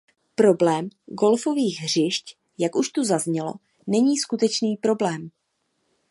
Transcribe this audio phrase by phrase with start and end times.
[0.35, 3.53] Problém golfových hřišť, jak už tu zaznělo,
[3.87, 5.31] není skutečný problém.